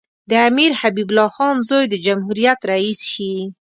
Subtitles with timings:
[0.29, 3.33] د امیر حبیب الله خان زوی د جمهوریت رییس شي.